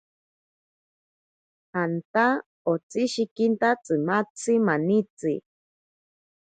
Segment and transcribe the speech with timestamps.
[1.73, 2.25] Janta
[2.71, 5.33] otsishikinta tsimatzi manitsi.